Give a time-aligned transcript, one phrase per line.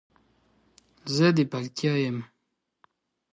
[1.15, 2.17] زه د پکتیا یم